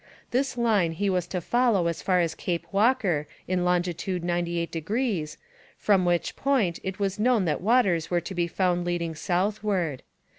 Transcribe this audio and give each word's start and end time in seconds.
This 0.31 0.57
line 0.57 0.93
he 0.93 1.11
was 1.11 1.27
to 1.27 1.39
follow 1.39 1.85
as 1.85 2.01
far 2.01 2.21
as 2.21 2.33
Cape 2.33 2.65
Walker 2.71 3.27
in 3.47 3.63
longitude 3.63 4.23
98°, 4.23 5.37
from 5.77 6.05
which 6.05 6.35
point 6.35 6.79
it 6.83 6.97
was 6.97 7.19
known 7.19 7.45
that 7.45 7.61
waters 7.61 8.09
were 8.09 8.21
to 8.21 8.33
be 8.33 8.47
found 8.47 8.83
leading 8.83 9.13
southward. 9.13 10.01